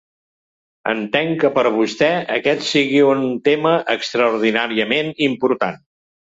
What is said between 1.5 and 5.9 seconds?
per vostè aquest sigui un tema extraordinàriament important.